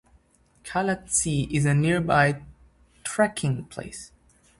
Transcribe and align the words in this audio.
Khalatse 0.63 1.47
is 1.51 1.63
a 1.65 1.75
nearby 1.75 2.41
trekking 3.03 3.65
place. 3.65 4.11